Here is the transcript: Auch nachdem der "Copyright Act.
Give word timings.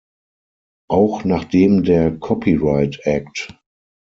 Auch 0.89 1.25
nachdem 1.25 1.83
der 1.83 2.17
"Copyright 2.17 3.01
Act. 3.03 3.55